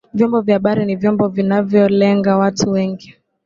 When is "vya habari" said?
0.41-0.85